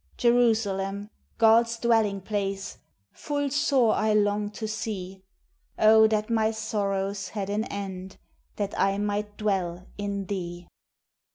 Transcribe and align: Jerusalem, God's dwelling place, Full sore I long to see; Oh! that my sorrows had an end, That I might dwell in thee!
Jerusalem, 0.17 1.11
God's 1.37 1.77
dwelling 1.77 2.21
place, 2.21 2.79
Full 3.11 3.51
sore 3.51 3.93
I 3.93 4.13
long 4.15 4.49
to 4.53 4.67
see; 4.67 5.21
Oh! 5.77 6.07
that 6.07 6.27
my 6.27 6.49
sorrows 6.49 7.27
had 7.27 7.51
an 7.51 7.65
end, 7.65 8.17
That 8.55 8.73
I 8.79 8.97
might 8.97 9.37
dwell 9.37 9.85
in 9.99 10.25
thee! 10.25 10.67